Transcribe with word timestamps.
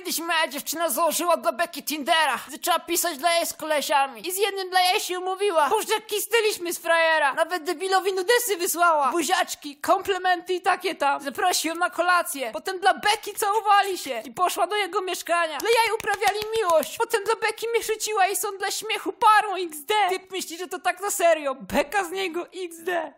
Kiedyś 0.00 0.18
moja 0.18 0.48
dziewczyna 0.48 0.88
założyła 0.88 1.36
dla 1.36 1.52
Beki 1.52 1.82
Tindera. 1.82 2.38
Zaczęła 2.50 2.78
pisać 2.78 3.18
dla 3.18 3.34
jej 3.34 3.46
z 3.46 3.54
kolesiami. 3.54 4.28
I 4.28 4.32
z 4.32 4.36
jednym 4.36 4.70
dla 4.70 4.80
jej 4.80 5.00
się 5.00 5.18
umówiła. 5.18 5.68
Boże, 5.68 5.94
jak 5.94 6.74
z 6.74 6.78
frajera. 6.78 7.34
Nawet 7.34 7.64
debilowi 7.64 8.12
nudesy 8.12 8.56
wysłała. 8.56 9.10
Buziaczki, 9.10 9.76
komplementy 9.76 10.52
i 10.54 10.60
takie 10.60 10.94
tam. 10.94 11.22
Zaprosił 11.22 11.74
na 11.74 11.90
kolację. 11.90 12.50
Potem 12.52 12.78
dla 12.78 12.94
Beki 12.94 13.34
całowali 13.34 13.98
się. 13.98 14.22
I 14.24 14.32
poszła 14.32 14.66
do 14.66 14.76
jego 14.76 15.00
mieszkania. 15.00 15.58
Dla 15.58 15.68
jej 15.68 15.94
uprawiali 15.94 16.40
miłość. 16.58 16.96
Potem 16.98 17.24
dla 17.24 17.34
Beki 17.34 17.68
mnie 17.68 17.82
rzuciła 17.82 18.26
i 18.26 18.36
są 18.36 18.48
dla 18.58 18.70
śmiechu 18.70 19.12
parą 19.12 19.54
XD. 19.54 19.92
Typ 20.08 20.30
myśli, 20.30 20.58
że 20.58 20.68
to 20.68 20.78
tak 20.78 21.00
na 21.00 21.10
serio. 21.10 21.54
Beka 21.54 22.04
z 22.04 22.10
niego 22.10 22.46
XD. 22.46 23.14